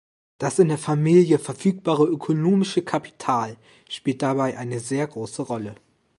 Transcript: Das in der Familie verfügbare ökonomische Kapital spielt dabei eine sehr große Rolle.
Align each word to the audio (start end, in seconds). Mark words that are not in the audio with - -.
Das 0.39 0.57
in 0.57 0.69
der 0.69 0.79
Familie 0.79 1.37
verfügbare 1.37 2.05
ökonomische 2.07 2.81
Kapital 2.81 3.55
spielt 3.87 4.23
dabei 4.23 4.57
eine 4.57 4.79
sehr 4.79 5.05
große 5.05 5.43
Rolle. 5.43 5.75